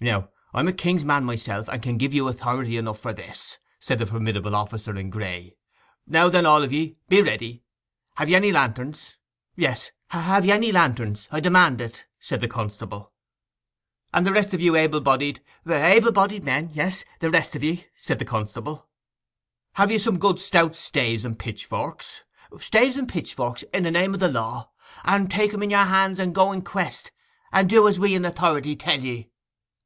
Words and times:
'Now, 0.00 0.28
I'm 0.54 0.68
a 0.68 0.72
king's 0.72 1.04
man 1.04 1.24
myself; 1.24 1.66
and 1.66 1.82
can 1.82 1.96
give 1.98 2.14
you 2.14 2.28
authority 2.28 2.76
enough 2.76 3.00
for 3.00 3.12
this,' 3.12 3.58
said 3.80 3.98
the 3.98 4.06
formidable 4.06 4.54
officer 4.54 4.94
in 4.96 5.10
gray. 5.10 5.56
'Now 6.06 6.28
then, 6.28 6.46
all 6.46 6.62
of 6.62 6.72
ye, 6.72 6.98
be 7.08 7.20
ready. 7.20 7.64
Have 8.14 8.28
ye 8.30 8.36
any 8.36 8.52
lanterns?' 8.52 9.16
'Yes—have 9.56 10.44
ye 10.44 10.52
any 10.52 10.70
lanterns?—I 10.70 11.40
demand 11.40 11.80
it!' 11.80 12.06
said 12.20 12.40
the 12.40 12.46
constable. 12.46 13.12
'And 14.14 14.24
the 14.24 14.30
rest 14.32 14.54
of 14.54 14.60
you 14.60 14.76
able 14.76 15.00
bodied—' 15.00 15.40
'Able 15.68 16.12
bodied 16.12 16.44
men—yes—the 16.44 17.30
rest 17.30 17.56
of 17.56 17.64
ye!' 17.64 17.84
said 17.96 18.20
the 18.20 18.24
constable. 18.24 18.86
'Have 19.72 19.90
you 19.90 19.98
some 19.98 20.20
good 20.20 20.38
stout 20.38 20.76
staves 20.76 21.24
and 21.24 21.40
pitch 21.40 21.64
forks—' 21.66 22.22
'Staves 22.60 22.96
and 22.96 23.08
pitchforks—in 23.08 23.82
the 23.82 23.90
name 23.90 24.14
o' 24.14 24.18
the 24.18 24.28
law! 24.30 24.70
And 25.02 25.28
take 25.28 25.52
'em 25.52 25.64
in 25.64 25.70
yer 25.70 25.82
hands 25.86 26.20
and 26.20 26.36
go 26.36 26.52
in 26.52 26.62
quest, 26.62 27.10
and 27.50 27.68
do 27.68 27.88
as 27.88 27.98
we 27.98 28.14
in 28.14 28.24
authority 28.24 28.76
tell 28.76 29.00
ye! 29.00 29.30